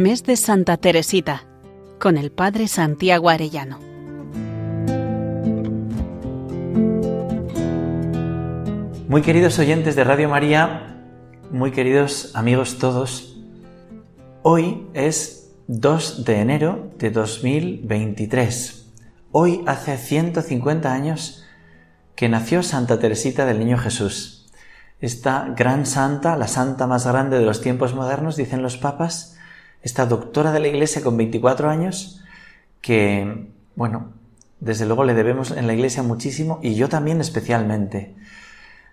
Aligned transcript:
Mes 0.00 0.24
de 0.24 0.36
Santa 0.36 0.78
Teresita, 0.78 1.44
con 1.98 2.16
el 2.16 2.32
Padre 2.32 2.68
Santiago 2.68 3.28
Arellano. 3.28 3.78
Muy 9.08 9.20
queridos 9.20 9.58
oyentes 9.58 9.96
de 9.96 10.04
Radio 10.04 10.30
María, 10.30 10.96
muy 11.50 11.70
queridos 11.70 12.34
amigos 12.34 12.78
todos, 12.78 13.42
hoy 14.40 14.86
es 14.94 15.52
2 15.66 16.24
de 16.24 16.40
enero 16.40 16.90
de 16.96 17.10
2023. 17.10 18.86
Hoy 19.32 19.62
hace 19.66 19.98
150 19.98 20.90
años 20.90 21.44
que 22.16 22.30
nació 22.30 22.62
Santa 22.62 22.98
Teresita 22.98 23.44
del 23.44 23.58
Niño 23.58 23.76
Jesús 23.76 24.40
esta 25.00 25.54
gran 25.56 25.86
santa, 25.86 26.36
la 26.36 26.46
santa 26.46 26.86
más 26.86 27.06
grande 27.06 27.38
de 27.38 27.46
los 27.46 27.62
tiempos 27.62 27.94
modernos, 27.94 28.36
dicen 28.36 28.62
los 28.62 28.76
papas, 28.76 29.38
esta 29.82 30.06
doctora 30.06 30.52
de 30.52 30.60
la 30.60 30.68
Iglesia 30.68 31.02
con 31.02 31.16
24 31.16 31.70
años, 31.70 32.22
que, 32.80 33.48
bueno, 33.76 34.12
desde 34.60 34.86
luego 34.86 35.04
le 35.04 35.14
debemos 35.14 35.50
en 35.52 35.66
la 35.66 35.74
Iglesia 35.74 36.02
muchísimo 36.02 36.58
y 36.62 36.74
yo 36.74 36.88
también 36.88 37.20
especialmente. 37.20 38.14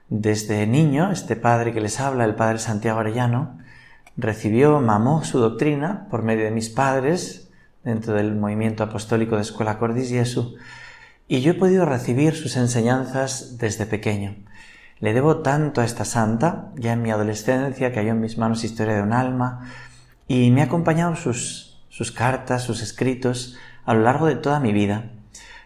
Desde 0.10 0.66
niño, 0.66 1.12
este 1.12 1.36
padre 1.36 1.74
que 1.74 1.82
les 1.82 2.00
habla, 2.00 2.24
el 2.24 2.36
padre 2.36 2.60
Santiago 2.60 3.00
Arellano, 3.00 3.60
recibió, 4.16 4.80
mamó 4.80 5.24
su 5.24 5.40
doctrina 5.40 6.08
por 6.10 6.24
medio 6.24 6.46
de 6.46 6.52
mis 6.52 6.70
padres, 6.70 7.50
dentro 7.84 8.14
del 8.14 8.36
movimiento 8.36 8.84
apostólico 8.84 9.36
de 9.36 9.42
Escuela 9.42 9.78
Cordis 9.78 10.10
Jesu, 10.10 10.56
y 11.28 11.42
yo 11.42 11.52
he 11.52 11.56
podido 11.56 11.86
recibir 11.86 12.36
sus 12.36 12.56
enseñanzas 12.56 13.58
desde 13.58 13.86
pequeño. 13.86 14.36
Le 15.00 15.14
debo 15.14 15.38
tanto 15.40 15.82
a 15.82 15.86
esta 15.86 16.06
santa, 16.06 16.72
ya 16.76 16.94
en 16.94 17.02
mi 17.02 17.12
adolescencia, 17.12 17.92
que 17.92 18.00
halló 18.00 18.12
en 18.12 18.22
mis 18.22 18.38
manos 18.38 18.64
Historia 18.64 18.96
de 18.96 19.04
un 19.04 19.14
alma, 19.14 19.70
y 20.28 20.52
me 20.52 20.62
ha 20.62 20.66
acompañado 20.66 21.16
sus, 21.16 21.80
sus 21.90 22.12
cartas, 22.12 22.64
sus 22.64 22.82
escritos, 22.82 23.58
a 23.86 23.94
lo 23.94 24.02
largo 24.02 24.26
de 24.26 24.36
toda 24.36 24.60
mi 24.60 24.74
vida. 24.74 25.12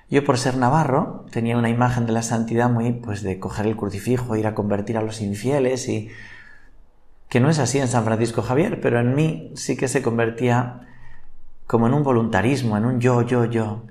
Yo 0.10 0.24
por 0.24 0.38
ser 0.38 0.58
navarro 0.58 1.26
tenía 1.32 1.58
una 1.58 1.70
imagen 1.70 2.06
de 2.06 2.12
la 2.12 2.22
santidad 2.22 2.70
muy 2.70 2.92
pues 2.92 3.24
de 3.24 3.40
coger 3.40 3.66
el 3.66 3.78
crucifijo, 3.78 4.36
ir 4.36 4.46
a 4.46 4.54
convertir 4.54 4.98
a 4.98 5.02
los 5.02 5.22
infieles 5.22 5.88
y 5.88 6.10
que 7.30 7.40
no 7.40 7.50
es 7.50 7.60
así 7.60 7.80
en 7.80 7.88
San 7.88 8.04
Francisco 8.04 8.42
Javier, 8.42 8.82
pero 8.82 9.00
en 9.00 9.16
mí 9.16 9.54
sí 9.56 9.78
que 9.78 9.88
se 9.88 10.02
convertía 10.02 10.82
como 11.66 11.88
en 11.88 11.94
un 11.94 12.04
voluntarismo, 12.04 12.76
en 12.76 12.84
un 12.84 13.00
yo, 13.00 13.22
yo, 13.22 13.46
yo. 13.46 13.84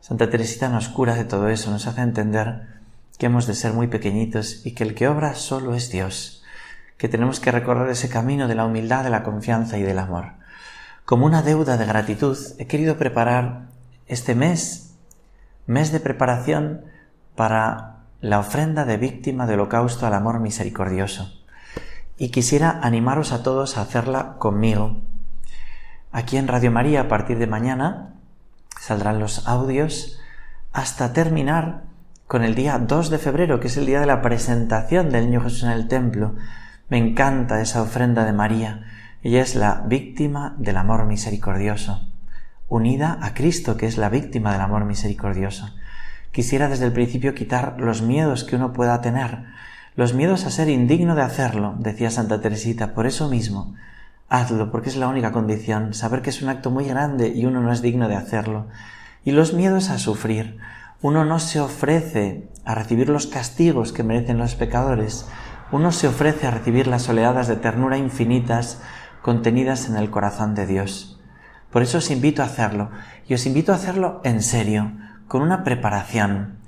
Santa 0.00 0.28
Teresita 0.28 0.68
nos 0.68 0.88
cura 0.88 1.14
de 1.14 1.24
todo 1.24 1.48
eso, 1.48 1.70
nos 1.70 1.86
hace 1.86 2.00
entender 2.00 2.66
que 3.16 3.26
hemos 3.26 3.46
de 3.46 3.54
ser 3.54 3.72
muy 3.72 3.86
pequeñitos 3.86 4.66
y 4.66 4.72
que 4.72 4.82
el 4.82 4.96
que 4.96 5.06
obra 5.06 5.34
solo 5.34 5.76
es 5.76 5.92
Dios, 5.92 6.39
que 7.00 7.08
tenemos 7.08 7.40
que 7.40 7.50
recorrer 7.50 7.88
ese 7.88 8.10
camino 8.10 8.46
de 8.46 8.54
la 8.54 8.66
humildad, 8.66 9.04
de 9.04 9.08
la 9.08 9.22
confianza 9.22 9.78
y 9.78 9.82
del 9.82 9.98
amor. 9.98 10.34
Como 11.06 11.24
una 11.24 11.40
deuda 11.40 11.78
de 11.78 11.86
gratitud, 11.86 12.36
he 12.58 12.66
querido 12.66 12.98
preparar 12.98 13.68
este 14.06 14.34
mes, 14.34 14.98
mes 15.66 15.92
de 15.92 16.00
preparación 16.00 16.82
para 17.36 18.00
la 18.20 18.38
ofrenda 18.38 18.84
de 18.84 18.98
víctima 18.98 19.46
de 19.46 19.54
holocausto 19.54 20.06
al 20.06 20.12
amor 20.12 20.40
misericordioso. 20.40 21.32
Y 22.18 22.28
quisiera 22.28 22.80
animaros 22.82 23.32
a 23.32 23.42
todos 23.42 23.78
a 23.78 23.80
hacerla 23.80 24.36
conmigo. 24.36 25.00
Aquí 26.12 26.36
en 26.36 26.48
Radio 26.48 26.70
María, 26.70 27.00
a 27.00 27.08
partir 27.08 27.38
de 27.38 27.46
mañana, 27.46 28.16
saldrán 28.78 29.20
los 29.20 29.48
audios 29.48 30.20
hasta 30.74 31.14
terminar 31.14 31.84
con 32.26 32.44
el 32.44 32.54
día 32.54 32.78
2 32.78 33.08
de 33.08 33.16
febrero, 33.16 33.58
que 33.58 33.68
es 33.68 33.78
el 33.78 33.86
día 33.86 34.00
de 34.00 34.06
la 34.06 34.20
presentación 34.20 35.08
del 35.08 35.30
Niño 35.30 35.40
Jesús 35.40 35.62
en 35.62 35.70
el 35.70 35.88
templo. 35.88 36.34
Me 36.90 36.98
encanta 36.98 37.60
esa 37.60 37.82
ofrenda 37.82 38.24
de 38.24 38.32
María. 38.32 38.82
Ella 39.22 39.42
es 39.42 39.54
la 39.54 39.84
víctima 39.86 40.56
del 40.58 40.76
amor 40.76 41.06
misericordioso, 41.06 42.08
unida 42.68 43.16
a 43.22 43.32
Cristo, 43.32 43.76
que 43.76 43.86
es 43.86 43.96
la 43.96 44.08
víctima 44.08 44.50
del 44.50 44.60
amor 44.60 44.84
misericordioso. 44.84 45.72
Quisiera 46.32 46.68
desde 46.68 46.86
el 46.86 46.92
principio 46.92 47.32
quitar 47.32 47.76
los 47.78 48.02
miedos 48.02 48.42
que 48.42 48.56
uno 48.56 48.72
pueda 48.72 49.00
tener, 49.02 49.44
los 49.94 50.14
miedos 50.14 50.46
a 50.46 50.50
ser 50.50 50.68
indigno 50.68 51.14
de 51.14 51.22
hacerlo, 51.22 51.76
decía 51.78 52.10
Santa 52.10 52.40
Teresita, 52.40 52.92
por 52.92 53.06
eso 53.06 53.28
mismo, 53.28 53.76
hazlo, 54.28 54.72
porque 54.72 54.88
es 54.88 54.96
la 54.96 55.06
única 55.06 55.30
condición, 55.30 55.94
saber 55.94 56.22
que 56.22 56.30
es 56.30 56.42
un 56.42 56.48
acto 56.48 56.72
muy 56.72 56.86
grande 56.86 57.28
y 57.28 57.46
uno 57.46 57.60
no 57.60 57.72
es 57.72 57.82
digno 57.82 58.08
de 58.08 58.16
hacerlo, 58.16 58.66
y 59.24 59.30
los 59.30 59.54
miedos 59.54 59.90
a 59.90 59.98
sufrir, 59.98 60.58
uno 61.02 61.24
no 61.24 61.38
se 61.38 61.60
ofrece 61.60 62.48
a 62.64 62.74
recibir 62.74 63.10
los 63.10 63.28
castigos 63.28 63.92
que 63.92 64.02
merecen 64.02 64.38
los 64.38 64.56
pecadores, 64.56 65.28
uno 65.72 65.92
se 65.92 66.08
ofrece 66.08 66.46
a 66.46 66.50
recibir 66.50 66.86
las 66.86 67.08
oleadas 67.08 67.48
de 67.48 67.56
ternura 67.56 67.96
infinitas 67.96 68.80
contenidas 69.22 69.88
en 69.88 69.96
el 69.96 70.10
corazón 70.10 70.54
de 70.54 70.66
Dios. 70.66 71.20
Por 71.70 71.82
eso 71.82 71.98
os 71.98 72.10
invito 72.10 72.42
a 72.42 72.46
hacerlo, 72.46 72.90
y 73.28 73.34
os 73.34 73.46
invito 73.46 73.72
a 73.72 73.76
hacerlo 73.76 74.20
en 74.24 74.42
serio, 74.42 74.92
con 75.28 75.42
una 75.42 75.62
preparación. 75.62 76.58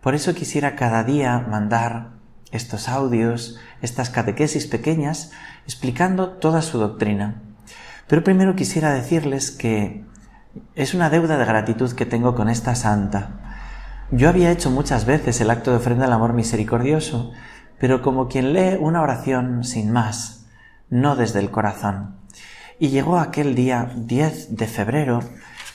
Por 0.00 0.14
eso 0.14 0.34
quisiera 0.34 0.74
cada 0.74 1.04
día 1.04 1.38
mandar 1.38 2.10
estos 2.50 2.88
audios, 2.88 3.58
estas 3.82 4.10
catequesis 4.10 4.66
pequeñas, 4.66 5.30
explicando 5.64 6.30
toda 6.30 6.62
su 6.62 6.78
doctrina. 6.78 7.42
Pero 8.08 8.24
primero 8.24 8.56
quisiera 8.56 8.92
decirles 8.92 9.50
que 9.50 10.04
es 10.74 10.94
una 10.94 11.10
deuda 11.10 11.36
de 11.36 11.44
gratitud 11.44 11.92
que 11.92 12.06
tengo 12.06 12.34
con 12.34 12.48
esta 12.48 12.74
santa. 12.74 13.30
Yo 14.10 14.28
había 14.28 14.50
hecho 14.50 14.70
muchas 14.70 15.04
veces 15.04 15.40
el 15.40 15.50
acto 15.50 15.70
de 15.70 15.76
ofrenda 15.76 16.06
al 16.06 16.12
amor 16.12 16.32
misericordioso, 16.32 17.32
pero 17.80 18.02
como 18.02 18.28
quien 18.28 18.52
lee 18.52 18.76
una 18.78 19.02
oración 19.02 19.64
sin 19.64 19.90
más, 19.92 20.46
no 20.90 21.16
desde 21.16 21.40
el 21.40 21.50
corazón. 21.50 22.16
Y 22.78 22.88
llegó 22.88 23.18
aquel 23.18 23.54
día 23.54 23.90
10 23.96 24.56
de 24.56 24.66
febrero 24.66 25.20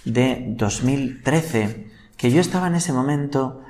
de 0.05 0.53
2013, 0.57 1.87
que 2.17 2.31
yo 2.31 2.41
estaba 2.41 2.67
en 2.67 2.75
ese 2.75 2.93
momento 2.93 3.61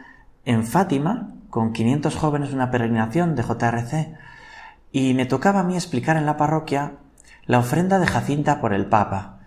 en 0.45 0.65
Fátima, 0.65 1.29
con 1.49 1.73
500 1.73 2.15
jóvenes 2.15 2.53
una 2.53 2.71
peregrinación 2.71 3.35
de 3.35 3.43
JRC, 3.43 4.15
y 4.91 5.13
me 5.13 5.25
tocaba 5.25 5.61
a 5.61 5.63
mí 5.63 5.75
explicar 5.75 6.17
en 6.17 6.25
la 6.25 6.37
parroquia 6.37 6.93
la 7.45 7.59
ofrenda 7.59 7.99
de 7.99 8.07
Jacinta 8.07 8.61
por 8.61 8.73
el 8.73 8.85
Papa. 8.85 9.39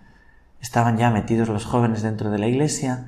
Estaban 0.61 0.97
ya 0.97 1.09
metidos 1.11 1.49
los 1.49 1.65
jóvenes 1.65 2.01
dentro 2.01 2.29
de 2.31 2.39
la 2.39 2.47
iglesia, 2.47 3.05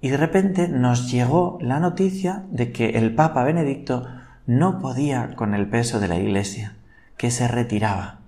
y 0.00 0.10
de 0.10 0.16
repente 0.16 0.68
nos 0.68 1.10
llegó 1.10 1.58
la 1.60 1.80
noticia 1.80 2.44
de 2.50 2.72
que 2.72 2.90
el 2.90 3.14
Papa 3.14 3.44
Benedicto 3.44 4.06
no 4.46 4.78
podía 4.78 5.34
con 5.34 5.54
el 5.54 5.68
peso 5.68 6.00
de 6.00 6.08
la 6.08 6.16
Iglesia, 6.16 6.76
que 7.16 7.30
se 7.30 7.48
retiraba. 7.48 8.20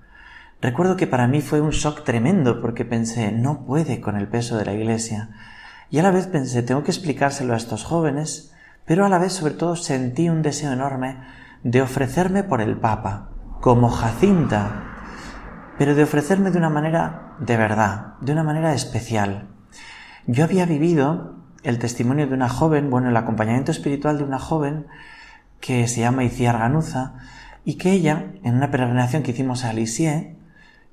Recuerdo 0.61 0.97
que 0.97 1.07
para 1.07 1.29
mí 1.29 1.41
fue 1.41 1.61
un 1.61 1.71
shock 1.71 2.03
tremendo 2.03 2.61
porque 2.61 2.85
pensé, 2.85 3.31
no 3.31 3.65
puede 3.65 4.01
con 4.01 4.17
el 4.17 4.27
peso 4.27 4.57
de 4.57 4.65
la 4.65 4.73
Iglesia. 4.73 5.31
Y 5.91 5.99
a 5.99 6.03
la 6.03 6.11
vez 6.11 6.27
pensé, 6.27 6.63
tengo 6.63 6.83
que 6.83 6.91
explicárselo 6.91 7.55
a 7.55 7.57
estos 7.57 7.85
jóvenes, 7.85 8.53
pero 8.85 9.07
a 9.07 9.09
la 9.09 9.19
vez 9.19 9.33
sobre 9.33 9.55
todo 9.55 9.77
sentí 9.77 10.29
un 10.29 10.43
deseo 10.43 10.73
enorme 10.73 11.19
de 11.63 11.83
ofrecerme 11.83 12.43
por 12.43 12.61
el 12.61 12.77
Papa, 12.77 13.31
como 13.61 13.89
Jacinta, 13.89 14.85
pero 15.79 15.95
de 15.95 16.03
ofrecerme 16.03 16.51
de 16.51 16.59
una 16.59 16.71
manera 16.71 17.37
de 17.39 17.57
verdad, 17.57 18.15
de 18.21 18.33
una 18.33 18.43
manera 18.43 18.75
especial. 18.75 19.49
Yo 20.27 20.45
había 20.45 20.67
vivido 20.67 21.37
el 21.63 21.79
testimonio 21.79 22.27
de 22.27 22.35
una 22.35 22.49
joven, 22.49 22.91
bueno, 22.91 23.09
el 23.09 23.17
acompañamiento 23.17 23.71
espiritual 23.71 24.19
de 24.19 24.25
una 24.25 24.39
joven 24.39 24.87
que 25.61 25.87
se 25.89 26.01
llama 26.01 26.25
Iciar 26.25 26.73
y 27.65 27.75
que 27.75 27.93
ella, 27.93 28.33
en 28.43 28.55
una 28.55 28.71
peregrinación 28.71 29.23
que 29.23 29.33
hicimos 29.33 29.65
a 29.65 29.73
Lisieux, 29.73 30.37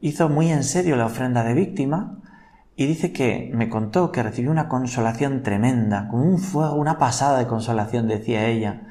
hizo 0.02 0.30
muy 0.30 0.52
en 0.52 0.64
serio 0.64 0.96
la 0.96 1.06
ofrenda 1.06 1.44
de 1.44 1.54
víctima 1.54 2.20
y 2.76 2.86
dice 2.86 3.14
que 3.14 3.52
me 3.54 3.70
contó 3.70 4.12
que 4.12 4.22
recibió 4.22 4.52
una 4.52 4.68
consolación 4.68 5.44
tremenda, 5.44 6.10
como 6.10 6.24
un 6.24 6.40
fuego, 6.40 6.76
una 6.76 6.98
pasada 6.98 7.40
de 7.40 7.48
consolación, 7.48 8.08
decía 8.08 8.48
ella. 8.48 8.82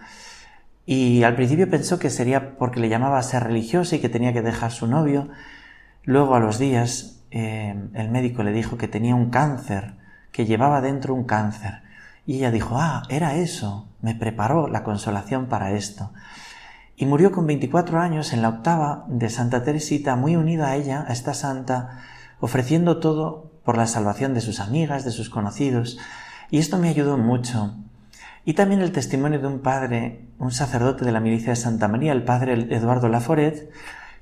Y 0.86 1.22
al 1.22 1.34
principio 1.34 1.68
pensó 1.68 1.98
que 1.98 2.10
sería 2.10 2.56
porque 2.56 2.80
le 2.80 2.88
llamaba 2.88 3.18
a 3.18 3.22
ser 3.22 3.44
religiosa 3.44 3.96
y 3.96 4.00
que 4.00 4.08
tenía 4.08 4.32
que 4.32 4.42
dejar 4.42 4.70
su 4.70 4.86
novio. 4.86 5.28
Luego 6.02 6.34
a 6.34 6.40
los 6.40 6.58
días 6.58 7.22
eh, 7.30 7.74
el 7.94 8.10
médico 8.10 8.42
le 8.42 8.52
dijo 8.52 8.78
que 8.78 8.88
tenía 8.88 9.14
un 9.14 9.30
cáncer 9.30 9.94
que 10.32 10.46
llevaba 10.46 10.80
dentro 10.80 11.14
un 11.14 11.24
cáncer. 11.24 11.83
Y 12.26 12.36
ella 12.38 12.50
dijo, 12.50 12.78
ah, 12.78 13.02
era 13.08 13.36
eso, 13.36 13.88
me 14.00 14.14
preparó 14.14 14.68
la 14.68 14.82
consolación 14.82 15.46
para 15.46 15.72
esto. 15.72 16.12
Y 16.96 17.06
murió 17.06 17.32
con 17.32 17.46
24 17.46 18.00
años 18.00 18.32
en 18.32 18.42
la 18.42 18.48
octava 18.48 19.04
de 19.08 19.28
Santa 19.28 19.62
Teresita, 19.64 20.16
muy 20.16 20.36
unida 20.36 20.68
a 20.68 20.76
ella, 20.76 21.04
a 21.06 21.12
esta 21.12 21.34
santa, 21.34 22.02
ofreciendo 22.40 22.98
todo 22.98 23.50
por 23.64 23.76
la 23.76 23.86
salvación 23.86 24.34
de 24.34 24.40
sus 24.40 24.60
amigas, 24.60 25.04
de 25.04 25.10
sus 25.10 25.28
conocidos. 25.28 25.98
Y 26.50 26.58
esto 26.58 26.78
me 26.78 26.88
ayudó 26.88 27.18
mucho. 27.18 27.74
Y 28.44 28.54
también 28.54 28.80
el 28.80 28.92
testimonio 28.92 29.40
de 29.40 29.46
un 29.46 29.60
padre, 29.60 30.28
un 30.38 30.52
sacerdote 30.52 31.04
de 31.04 31.12
la 31.12 31.20
milicia 31.20 31.50
de 31.50 31.56
Santa 31.56 31.88
María, 31.88 32.12
el 32.12 32.24
padre 32.24 32.52
Eduardo 32.74 33.08
Laforet, 33.08 33.70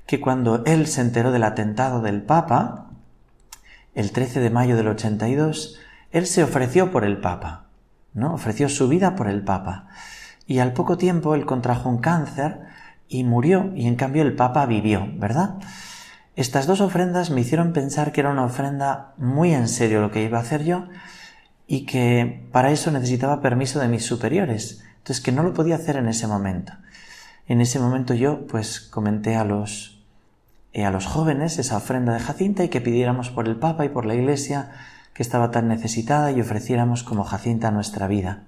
que 0.05 0.19
cuando 0.19 0.63
él 0.65 0.87
se 0.87 1.01
enteró 1.01 1.31
del 1.31 1.43
atentado 1.43 2.01
del 2.01 2.21
Papa, 2.21 2.89
el 3.93 4.11
13 4.11 4.39
de 4.39 4.49
mayo 4.49 4.75
del 4.75 4.87
82, 4.87 5.79
él 6.11 6.25
se 6.25 6.43
ofreció 6.43 6.91
por 6.91 7.03
el 7.03 7.19
Papa, 7.19 7.62
Ofreció 8.15 8.69
su 8.69 8.87
vida 8.87 9.15
por 9.15 9.27
el 9.27 9.43
Papa. 9.43 9.87
Y 10.45 10.59
al 10.59 10.73
poco 10.73 10.97
tiempo 10.97 11.35
él 11.35 11.45
contrajo 11.45 11.89
un 11.89 11.99
cáncer 11.99 12.61
y 13.07 13.23
murió, 13.23 13.71
y 13.75 13.87
en 13.87 13.95
cambio 13.95 14.23
el 14.23 14.35
Papa 14.35 14.65
vivió, 14.65 15.07
¿verdad? 15.17 15.55
Estas 16.35 16.65
dos 16.65 16.81
ofrendas 16.81 17.29
me 17.29 17.41
hicieron 17.41 17.73
pensar 17.73 18.11
que 18.11 18.21
era 18.21 18.31
una 18.31 18.45
ofrenda 18.45 19.13
muy 19.17 19.53
en 19.53 19.67
serio 19.67 20.01
lo 20.01 20.11
que 20.11 20.23
iba 20.23 20.39
a 20.39 20.41
hacer 20.41 20.63
yo 20.63 20.87
y 21.67 21.85
que 21.85 22.47
para 22.51 22.71
eso 22.71 22.91
necesitaba 22.91 23.41
permiso 23.41 23.79
de 23.79 23.87
mis 23.87 24.05
superiores, 24.05 24.83
entonces 24.97 25.23
que 25.23 25.31
no 25.31 25.43
lo 25.43 25.53
podía 25.53 25.75
hacer 25.75 25.95
en 25.95 26.07
ese 26.07 26.25
momento. 26.27 26.73
En 27.47 27.61
ese 27.61 27.79
momento 27.79 28.13
yo 28.15 28.47
pues 28.47 28.79
comenté 28.79 29.35
a 29.35 29.43
los 29.43 30.01
eh, 30.73 30.85
a 30.85 30.91
los 30.91 31.05
jóvenes 31.05 31.59
esa 31.59 31.77
ofrenda 31.77 32.13
de 32.13 32.19
Jacinta 32.19 32.63
y 32.63 32.69
que 32.69 32.81
pidiéramos 32.81 33.29
por 33.29 33.47
el 33.47 33.57
Papa 33.57 33.85
y 33.85 33.89
por 33.89 34.05
la 34.05 34.15
Iglesia 34.15 34.71
que 35.13 35.23
estaba 35.23 35.51
tan 35.51 35.67
necesitada 35.67 36.31
y 36.31 36.41
ofreciéramos 36.41 37.03
como 37.03 37.23
Jacinta 37.23 37.71
nuestra 37.71 38.07
vida. 38.07 38.43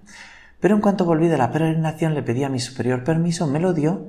Pero 0.59 0.75
en 0.75 0.81
cuanto 0.81 1.05
volví 1.05 1.27
de 1.27 1.37
la 1.37 1.51
peregrinación 1.51 2.15
le 2.15 2.23
pedí 2.23 2.43
a 2.43 2.49
mi 2.49 2.59
superior 2.59 3.03
permiso, 3.03 3.47
me 3.47 3.59
lo 3.59 3.73
dio 3.73 4.07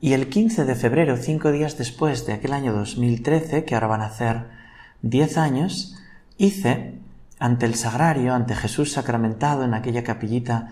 y 0.00 0.12
el 0.12 0.28
15 0.28 0.66
de 0.66 0.74
febrero, 0.74 1.16
cinco 1.16 1.50
días 1.50 1.78
después 1.78 2.26
de 2.26 2.34
aquel 2.34 2.52
año 2.52 2.74
2013, 2.74 3.64
que 3.64 3.74
ahora 3.74 3.86
van 3.86 4.02
a 4.02 4.06
hacer 4.06 4.44
diez 5.00 5.38
años, 5.38 5.96
hice 6.36 6.98
ante 7.38 7.64
el 7.64 7.74
sagrario, 7.74 8.34
ante 8.34 8.54
Jesús 8.54 8.92
sacramentado 8.92 9.64
en 9.64 9.72
aquella 9.72 10.04
capillita 10.04 10.68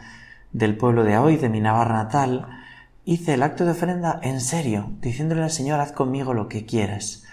del 0.53 0.77
pueblo 0.77 1.05
de 1.05 1.17
hoy, 1.17 1.37
de 1.39 1.49
mi 1.49 1.61
Navarra 1.61 1.95
natal, 1.95 2.47
hice 3.07 3.35
el 3.35 3.43
acto 3.43 3.65
de 3.65 3.71
ofrenda 3.71 4.21
en 4.23 4.41
serio, 4.41 4.93
diciéndole 5.01 5.43
al 5.43 5.51
Señor, 5.51 5.81
haz 5.81 5.93
conmigo 5.93 6.35
lo 6.35 6.49
que 6.49 6.67
quieras. 6.67 7.25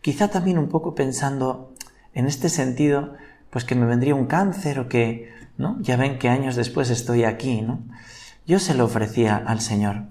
Quizá 0.00 0.28
también 0.28 0.58
un 0.58 0.68
poco 0.68 0.94
pensando 0.94 1.74
en 2.14 2.26
este 2.26 2.48
sentido, 2.48 3.14
pues 3.50 3.64
que 3.64 3.74
me 3.74 3.86
vendría 3.86 4.14
un 4.14 4.26
cáncer 4.26 4.78
o 4.78 4.88
que, 4.88 5.32
¿no? 5.56 5.78
Ya 5.80 5.96
ven 5.96 6.18
que 6.18 6.28
años 6.28 6.56
después 6.56 6.90
estoy 6.90 7.24
aquí, 7.24 7.62
¿no? 7.62 7.80
Yo 8.46 8.58
se 8.58 8.74
lo 8.74 8.84
ofrecía 8.84 9.36
al 9.36 9.60
Señor. 9.60 10.04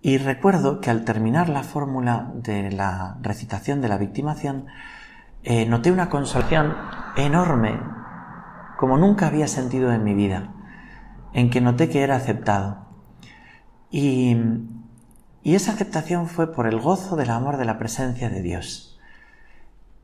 Y 0.00 0.18
recuerdo 0.18 0.80
que 0.80 0.90
al 0.90 1.04
terminar 1.04 1.48
la 1.48 1.62
fórmula 1.62 2.32
de 2.34 2.72
la 2.72 3.18
recitación 3.22 3.80
de 3.80 3.88
la 3.88 3.98
victimación, 3.98 4.66
eh, 5.44 5.66
noté 5.66 5.92
una 5.92 6.08
consolación 6.08 6.74
enorme, 7.16 7.80
como 8.78 8.98
nunca 8.98 9.28
había 9.28 9.46
sentido 9.46 9.92
en 9.92 10.02
mi 10.02 10.14
vida, 10.14 10.52
en 11.32 11.50
que 11.50 11.60
noté 11.60 11.88
que 11.88 12.02
era 12.02 12.16
aceptado. 12.16 12.78
Y, 13.90 14.36
y 15.44 15.54
esa 15.54 15.72
aceptación 15.72 16.26
fue 16.26 16.52
por 16.52 16.66
el 16.66 16.80
gozo 16.80 17.14
del 17.14 17.30
amor 17.30 17.56
de 17.56 17.64
la 17.64 17.78
presencia 17.78 18.28
de 18.28 18.42
Dios. 18.42 19.00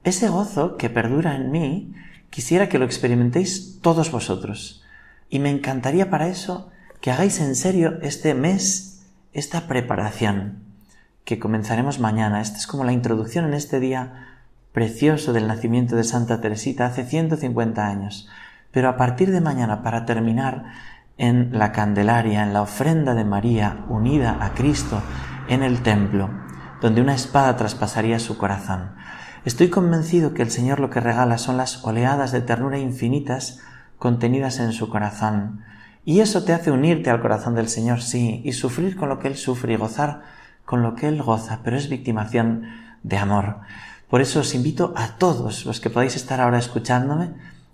Ese 0.04 0.28
gozo 0.28 0.76
que 0.76 0.90
perdura 0.90 1.34
en 1.34 1.50
mí, 1.50 1.92
quisiera 2.30 2.68
que 2.68 2.78
lo 2.78 2.84
experimentéis 2.84 3.80
todos 3.80 4.10
vosotros. 4.10 4.84
Y 5.28 5.38
me 5.38 5.50
encantaría 5.50 6.10
para 6.10 6.28
eso 6.28 6.70
que 7.00 7.10
hagáis 7.10 7.40
en 7.40 7.54
serio 7.54 7.98
este 8.02 8.34
mes 8.34 9.04
esta 9.32 9.66
preparación 9.66 10.64
que 11.24 11.38
comenzaremos 11.38 11.98
mañana. 11.98 12.40
Esta 12.40 12.58
es 12.58 12.66
como 12.66 12.84
la 12.84 12.92
introducción 12.92 13.44
en 13.44 13.54
este 13.54 13.80
día 13.80 14.28
precioso 14.72 15.32
del 15.32 15.46
nacimiento 15.46 15.96
de 15.96 16.04
Santa 16.04 16.40
Teresita 16.40 16.86
hace 16.86 17.04
150 17.04 17.86
años. 17.86 18.28
Pero 18.70 18.88
a 18.88 18.96
partir 18.96 19.30
de 19.30 19.40
mañana, 19.40 19.82
para 19.82 20.06
terminar 20.06 20.64
en 21.16 21.50
la 21.58 21.72
Candelaria, 21.72 22.42
en 22.42 22.52
la 22.52 22.62
ofrenda 22.62 23.14
de 23.14 23.24
María 23.24 23.84
unida 23.88 24.38
a 24.40 24.54
Cristo 24.54 25.02
en 25.48 25.62
el 25.62 25.82
templo, 25.82 26.30
donde 26.80 27.00
una 27.00 27.14
espada 27.14 27.56
traspasaría 27.56 28.18
su 28.18 28.38
corazón. 28.38 28.92
Estoy 29.48 29.70
convencido 29.70 30.34
que 30.34 30.42
el 30.42 30.50
Señor 30.50 30.78
lo 30.78 30.90
que 30.90 31.00
regala 31.00 31.38
son 31.38 31.56
las 31.56 31.82
oleadas 31.82 32.32
de 32.32 32.42
ternura 32.42 32.78
infinitas 32.78 33.60
contenidas 33.96 34.58
en 34.58 34.74
su 34.74 34.90
corazón, 34.90 35.64
y 36.04 36.20
eso 36.20 36.44
te 36.44 36.52
hace 36.52 36.70
unirte 36.70 37.08
al 37.08 37.22
corazón 37.22 37.54
del 37.54 37.70
Señor, 37.70 38.02
sí, 38.02 38.42
y 38.44 38.52
sufrir 38.52 38.94
con 38.94 39.08
lo 39.08 39.18
que 39.18 39.28
Él 39.28 39.38
sufre 39.38 39.72
y 39.72 39.76
gozar 39.76 40.20
con 40.66 40.82
lo 40.82 40.94
que 40.94 41.08
Él 41.08 41.22
goza, 41.22 41.60
pero 41.64 41.78
es 41.78 41.88
victimación 41.88 42.64
de 43.02 43.16
amor. 43.16 43.60
Por 44.10 44.20
eso 44.20 44.40
os 44.40 44.54
invito 44.54 44.92
a 44.98 45.16
todos 45.16 45.64
los 45.64 45.80
que 45.80 45.88
podáis 45.88 46.14
estar 46.14 46.42
ahora 46.42 46.58
escuchándome 46.58 47.30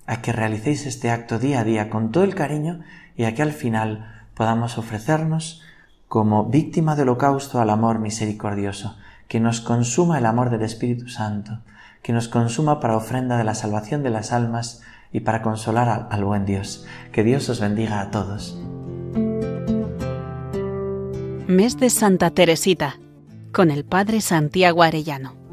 a 0.07 0.23
que 0.23 0.31
realicéis 0.31 0.87
este 0.87 1.11
acto 1.11 1.41
día 1.41 1.59
a 1.59 1.65
día 1.65 1.91
con 1.91 2.13
todo 2.13 2.23
el 2.23 2.37
cariño 2.37 2.85
y 3.17 3.25
a 3.25 3.35
que 3.35 3.43
al 3.43 3.53
final 3.53 4.29
podamos 4.35 4.79
ofrecernos 4.79 5.61
como 6.07 6.45
víctima 6.45 6.95
de 6.95 7.03
holocausto 7.03 7.61
al 7.61 7.71
amor 7.71 7.99
misericordioso, 7.99 8.97
que 9.29 9.41
nos 9.41 9.61
consuma 9.61 10.19
el 10.19 10.27
amor 10.27 10.51
del 10.51 10.63
Espíritu 10.63 11.09
Santo, 11.09 11.61
que 12.03 12.13
nos 12.13 12.29
consuma 12.29 12.81
para 12.81 12.97
ofrenda 12.97 13.39
de 13.39 13.45
la 13.45 13.55
salvación 13.55 14.03
de 14.03 14.11
las 14.11 14.33
almas 14.33 14.83
y 15.13 15.21
para 15.21 15.43
consolar 15.43 16.09
al, 16.11 16.25
buen 16.25 16.45
Dios. 16.45 16.85
Que 17.13 17.23
Dios 17.23 17.49
os 17.49 17.61
bendiga 17.61 18.01
a 18.01 18.11
todos. 18.11 18.59
Mes 21.47 21.79
de 21.79 21.91
Santa 21.91 22.31
Teresita 22.31 22.99
con 23.53 23.71
el 23.71 23.85
Padre 23.85 24.21
Santiago 24.21 24.83
Arellano. 24.83 25.44